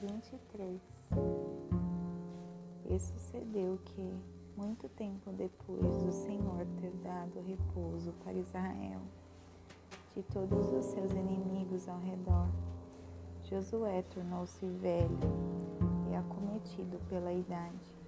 23 0.00 0.80
E 2.88 2.98
sucedeu 2.98 3.78
que, 3.84 4.14
muito 4.56 4.88
tempo 4.88 5.30
depois 5.32 5.98
do 5.98 6.10
Senhor 6.10 6.66
ter 6.80 6.90
dado 7.02 7.40
repouso 7.46 8.12
para 8.24 8.32
Israel, 8.32 9.00
de 10.16 10.22
todos 10.22 10.72
os 10.72 10.86
seus 10.86 11.10
inimigos 11.12 11.86
ao 11.86 11.98
redor, 11.98 12.48
Josué 13.44 14.02
tornou-se 14.14 14.64
velho 14.64 15.18
e 16.10 16.14
acometido 16.14 16.98
pela 17.08 17.32
idade. 17.32 18.00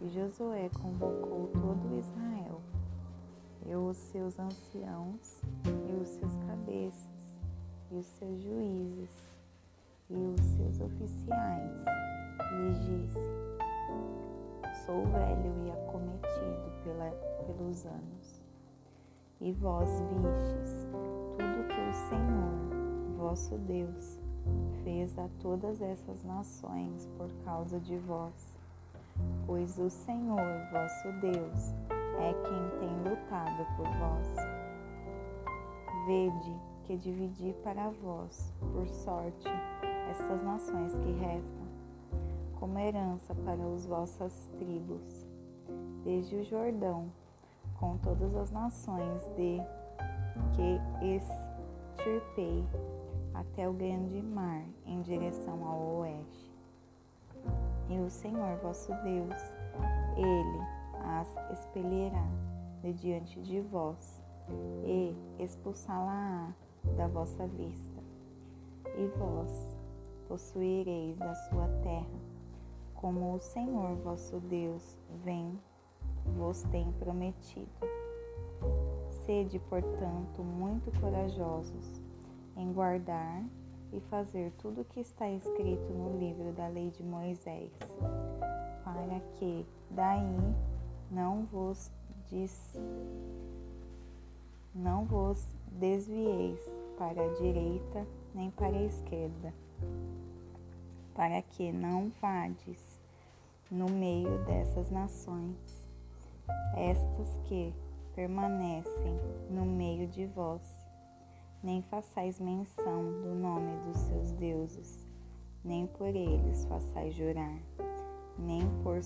E 0.00 0.08
Josué 0.08 0.70
convocou 0.80 1.50
todo 1.52 1.98
Israel, 1.98 2.60
e 3.66 3.74
os 3.74 3.96
seus 3.96 4.38
anciãos, 4.38 5.42
e 5.64 6.00
os 6.00 6.08
seus 6.08 6.36
cabeças, 6.36 7.36
e 7.90 7.96
os 7.96 8.06
seus 8.06 8.40
juízes, 8.40 9.31
e 10.10 10.14
os 10.14 10.40
seus 10.40 10.80
oficiais, 10.80 11.84
e 12.40 12.54
lhes 12.56 12.84
disse: 12.84 13.42
Sou 14.84 15.06
velho 15.06 15.66
e 15.66 15.70
acometido 15.70 16.72
pela, 16.84 17.10
pelos 17.46 17.86
anos, 17.86 18.42
e 19.40 19.52
vós 19.52 19.88
vistes 19.90 20.86
tudo 21.36 21.68
que 21.68 21.80
o 21.80 21.92
Senhor, 22.08 23.16
vosso 23.16 23.56
Deus, 23.58 24.20
fez 24.82 25.18
a 25.18 25.28
todas 25.40 25.80
essas 25.80 26.24
nações 26.24 27.08
por 27.16 27.30
causa 27.44 27.78
de 27.80 27.96
vós. 27.98 28.52
Pois 29.46 29.78
o 29.78 29.90
Senhor, 29.90 30.40
vosso 30.72 31.12
Deus, 31.20 31.72
é 32.18 32.32
quem 32.42 32.80
tem 32.80 33.10
lutado 33.10 33.66
por 33.76 33.86
vós. 33.98 34.36
Vede 36.06 36.56
que 36.84 36.96
dividi 36.96 37.54
para 37.62 37.90
vós, 37.90 38.52
por 38.72 38.88
sorte, 38.88 39.48
estas 40.12 40.42
nações 40.42 40.94
que 40.94 41.10
restam, 41.12 41.66
como 42.60 42.78
herança 42.78 43.34
para 43.34 43.64
as 43.74 43.86
vossas 43.86 44.50
tribos, 44.58 45.26
desde 46.04 46.36
o 46.36 46.44
Jordão, 46.44 47.10
com 47.80 47.96
todas 47.96 48.34
as 48.36 48.50
nações 48.50 49.22
de 49.36 49.58
que 50.54 51.16
extirpei 51.16 52.62
até 53.32 53.66
o 53.66 53.72
grande 53.72 54.20
mar 54.20 54.62
em 54.84 55.00
direção 55.00 55.64
ao 55.66 55.80
oeste. 56.00 56.52
E 57.88 57.98
o 57.98 58.10
Senhor 58.10 58.58
vosso 58.58 58.92
Deus, 59.02 59.42
Ele 60.14 60.62
as 61.04 61.58
expelirá 61.58 62.28
de 62.82 62.92
diante 62.92 63.40
de 63.40 63.62
vós 63.62 64.22
e 64.84 65.16
expulsá-la 65.38 66.54
da 66.98 67.08
vossa 67.08 67.46
vista. 67.46 68.02
E 68.94 69.06
vós 69.16 69.71
possuireis 70.32 71.14
da 71.18 71.34
sua 71.34 71.68
terra, 71.82 72.18
como 72.94 73.34
o 73.34 73.38
Senhor 73.38 73.96
vosso 73.96 74.40
Deus 74.40 74.96
vem 75.22 75.60
vos 76.24 76.62
tem 76.70 76.90
prometido. 76.92 77.68
Sede, 79.26 79.58
portanto, 79.58 80.42
muito 80.42 80.90
corajosos 80.98 82.00
em 82.56 82.72
guardar 82.72 83.44
e 83.92 84.00
fazer 84.08 84.50
tudo 84.52 84.80
o 84.80 84.84
que 84.86 85.00
está 85.00 85.28
escrito 85.28 85.92
no 85.92 86.18
livro 86.18 86.50
da 86.52 86.66
lei 86.66 86.88
de 86.88 87.02
Moisés, 87.02 87.70
para 88.82 89.20
que 89.34 89.66
daí 89.90 90.54
não 91.10 91.44
vos 91.44 91.90
diz, 92.30 92.74
não 94.74 95.04
vos 95.04 95.46
desvieis 95.72 96.58
para 96.96 97.22
a 97.22 97.34
direita 97.34 98.06
nem 98.34 98.50
para 98.50 98.74
a 98.74 98.82
esquerda 98.84 99.52
para 101.14 101.42
que 101.42 101.72
não 101.72 102.10
vades 102.20 103.00
no 103.70 103.86
meio 103.86 104.44
dessas 104.44 104.90
nações, 104.90 105.86
estas 106.76 107.36
que 107.44 107.72
permanecem 108.14 109.18
no 109.50 109.64
meio 109.64 110.06
de 110.08 110.26
vós, 110.26 110.62
nem 111.62 111.80
façais 111.82 112.38
menção 112.40 113.04
do 113.22 113.34
nome 113.34 113.76
dos 113.86 113.96
seus 113.98 114.32
deuses, 114.32 115.08
nem 115.64 115.86
por 115.86 116.08
eles 116.08 116.64
façais 116.66 117.14
jurar, 117.14 117.58
nem 118.38 118.62
por 118.82 119.00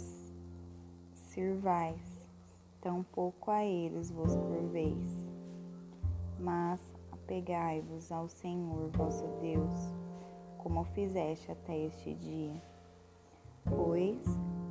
sirvais, 1.15 2.29
tampouco 2.81 3.51
a 3.51 3.65
eles 3.65 4.11
vos 4.11 4.35
curveis. 4.35 5.29
Mas 6.39 6.81
apegai-vos 7.13 8.11
ao 8.11 8.29
Senhor 8.29 8.89
vosso 8.91 9.27
Deus, 9.41 9.93
como 10.67 10.83
fizeste 10.83 11.53
até 11.53 11.79
este 11.79 12.13
dia. 12.13 12.61
Pois 13.65 14.21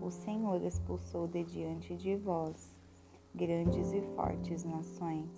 o 0.01 0.11
Senhor 0.11 0.61
expulsou 0.61 1.25
de 1.25 1.41
diante 1.45 1.95
de 1.95 2.17
vós 2.17 2.77
grandes 3.33 3.93
e 3.93 4.01
fortes 4.13 4.65
nações. 4.65 5.31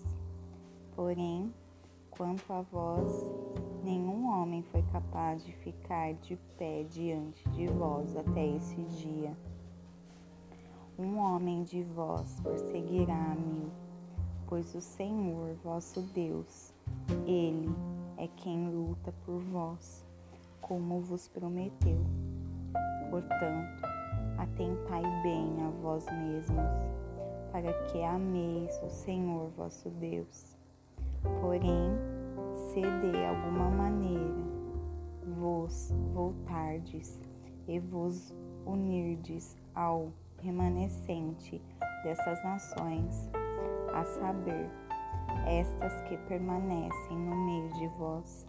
Porém, 0.95 1.53
quanto 2.09 2.51
a 2.51 2.61
vós, 2.61 3.13
nenhum 3.83 4.31
homem 4.31 4.63
foi 4.63 4.81
capaz 4.91 5.45
de 5.45 5.51
ficar 5.53 6.15
de 6.15 6.35
pé 6.57 6.81
diante 6.85 7.47
de 7.49 7.67
vós 7.67 8.17
até 8.17 8.47
esse 8.55 8.81
dia. 8.81 9.37
Um 10.97 11.19
homem 11.19 11.61
de 11.65 11.83
vós 11.83 12.39
perseguirá 12.41 13.31
a 13.31 13.35
mim, 13.35 13.69
pois 14.47 14.73
o 14.73 14.81
Senhor 14.81 15.53
vosso 15.63 16.01
Deus, 16.01 16.73
Ele 17.27 17.69
é 18.17 18.27
quem 18.27 18.71
luta 18.71 19.13
por 19.23 19.37
vós 19.37 20.06
como 20.61 21.01
vos 21.01 21.27
prometeu. 21.27 21.99
Portanto, 23.09 23.87
atentai 24.37 25.03
bem 25.23 25.63
a 25.65 25.69
vós 25.81 26.05
mesmos, 26.05 26.65
para 27.51 27.73
que 27.85 28.03
ameis 28.03 28.79
o 28.83 28.89
Senhor 28.89 29.49
vosso 29.57 29.89
Deus. 29.89 30.57
Porém, 31.41 31.91
se 32.53 32.81
de 32.81 33.25
alguma 33.25 33.69
maneira 33.69 34.47
vos 35.39 35.93
voltardes 36.13 37.19
e 37.67 37.79
vos 37.79 38.33
unirdes 38.65 39.55
ao 39.73 40.11
remanescente 40.41 41.61
dessas 42.03 42.43
nações, 42.43 43.29
a 43.93 44.03
saber, 44.03 44.69
estas 45.45 46.01
que 46.01 46.17
permanecem 46.27 47.17
no 47.17 47.35
meio 47.45 47.73
de 47.73 47.87
vós, 47.97 48.45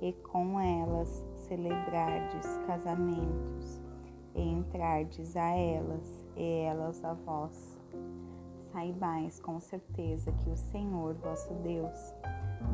e 0.00 0.12
com 0.12 0.60
elas 0.60 1.26
celebrardes 1.36 2.46
casamentos 2.66 3.80
e 4.34 4.42
entrardes 4.42 5.36
a 5.36 5.50
elas 5.50 6.26
e 6.36 6.60
elas 6.60 7.04
a 7.04 7.14
vós. 7.14 7.78
Saibais 8.72 9.40
com 9.40 9.58
certeza 9.60 10.30
que 10.32 10.50
o 10.50 10.56
Senhor 10.56 11.14
vosso 11.14 11.52
Deus 11.54 12.14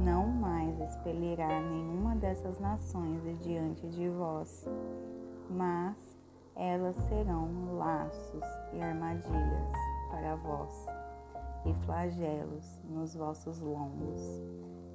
não 0.05 0.27
mais 0.27 0.79
expelirá 0.81 1.61
nenhuma 1.61 2.17
dessas 2.17 2.59
nações 2.59 3.23
de 3.23 3.35
diante 3.37 3.87
de 3.89 4.09
vós, 4.09 4.67
mas 5.51 5.97
elas 6.57 6.97
serão 7.09 7.77
laços 7.77 8.45
e 8.73 8.81
armadilhas 8.81 9.73
para 10.11 10.37
vós, 10.37 10.87
e 11.65 11.75
flagelos 11.85 12.81
nos 12.89 13.15
vossos 13.15 13.61
lombos, 13.61 14.21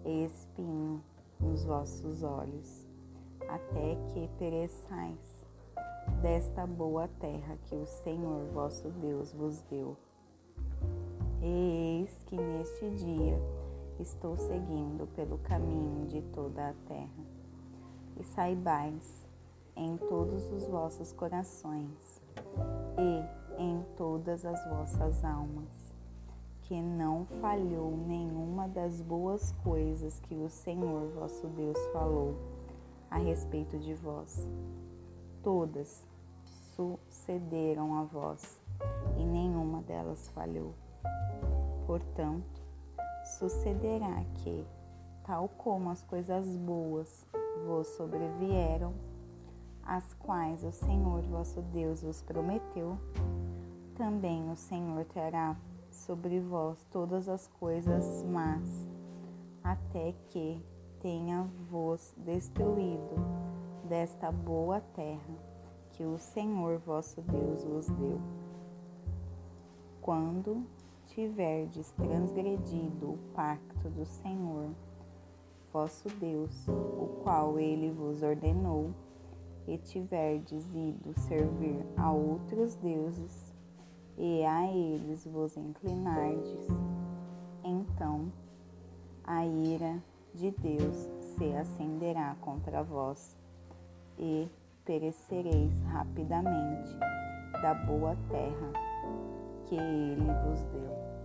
e 0.06 0.26
espinho 0.26 1.04
nos 1.40 1.64
vossos 1.64 2.24
olhos 2.24 2.88
até 3.48 3.96
que 4.08 4.30
pereçais 4.38 5.46
desta 6.22 6.68
boa 6.68 7.08
terra 7.20 7.58
que 7.66 7.76
o 7.76 7.86
Senhor 7.86 8.46
vosso 8.54 8.90
Deus 8.90 9.34
vos 9.34 9.62
deu. 9.64 9.98
Eis 11.42 12.24
que 12.26 12.36
neste 12.36 12.90
dia 12.92 13.40
estou 14.00 14.38
seguindo 14.38 15.08
pelo 15.16 15.38
caminho 15.40 16.06
de 16.08 16.22
toda 16.34 16.70
a 16.70 16.74
terra. 16.88 17.26
E 18.18 18.24
saibais 18.24 19.26
em 19.76 19.96
todos 19.96 20.52
os 20.52 20.68
vossos 20.68 21.14
corações 21.14 22.22
e 22.98 23.62
em 23.62 23.82
todas 23.96 24.46
as 24.46 24.62
vossas 24.70 25.24
almas 25.24 25.89
que 26.70 26.80
não 26.80 27.26
falhou 27.42 27.98
nenhuma 27.98 28.68
das 28.68 29.02
boas 29.02 29.52
coisas 29.64 30.20
que 30.20 30.36
o 30.36 30.48
Senhor 30.48 31.10
vosso 31.16 31.48
Deus 31.48 31.76
falou 31.92 32.36
a 33.10 33.18
respeito 33.18 33.80
de 33.80 33.96
vós. 33.96 34.48
Todas 35.42 36.06
sucederam 36.76 37.96
a 37.96 38.04
vós 38.04 38.62
e 39.18 39.26
nenhuma 39.26 39.82
delas 39.82 40.30
falhou. 40.30 40.76
Portanto, 41.88 42.62
sucederá 43.40 44.24
que, 44.36 44.64
tal 45.24 45.50
como 45.50 45.90
as 45.90 46.04
coisas 46.04 46.56
boas 46.56 47.26
vos 47.66 47.88
sobrevieram, 47.88 48.94
as 49.82 50.14
quais 50.14 50.64
o 50.64 50.72
Senhor 50.72 51.24
vosso 51.24 51.64
Deus 51.64 52.04
vos 52.04 52.22
prometeu, 52.22 52.96
também 53.96 54.52
o 54.52 54.56
Senhor 54.56 55.04
trará 55.06 55.58
sobre 56.06 56.40
vós 56.40 56.84
todas 56.92 57.28
as 57.28 57.48
coisas 57.48 58.24
más, 58.24 58.88
até 59.64 60.14
que 60.30 60.64
tenha 61.00 61.50
vos 61.70 62.14
destruído 62.18 63.16
desta 63.88 64.32
boa 64.32 64.82
terra 64.94 65.50
que 65.92 66.04
o 66.04 66.18
Senhor 66.18 66.78
vosso 66.80 67.22
Deus 67.22 67.64
vos 67.64 67.88
deu. 67.90 68.20
Quando 70.02 70.66
tiverdes 71.08 71.92
transgredido 71.92 73.12
o 73.12 73.18
pacto 73.34 73.90
do 73.90 74.06
Senhor, 74.06 74.70
vosso 75.74 76.08
Deus, 76.20 76.68
o 76.68 77.22
qual 77.24 77.60
ele 77.60 77.92
vos 77.92 78.24
ordenou, 78.24 78.92
e 79.68 79.78
tiverdes 79.78 80.74
ido 80.74 81.14
servir 81.20 81.86
a 81.96 82.12
outros 82.12 82.76
deuses, 82.76 83.49
e 84.20 84.44
a 84.44 84.68
eles 84.68 85.26
vos 85.26 85.56
inclinardes, 85.56 86.68
então 87.64 88.30
a 89.24 89.46
ira 89.46 90.04
de 90.34 90.52
Deus 90.52 91.10
se 91.38 91.54
acenderá 91.56 92.36
contra 92.42 92.84
vós, 92.84 93.38
e 94.18 94.50
perecereis 94.84 95.80
rapidamente 95.86 96.94
da 97.62 97.74
boa 97.74 98.18
terra 98.30 98.74
que 99.68 99.76
ele 99.76 100.26
vos 100.26 100.62
deu. 100.66 101.19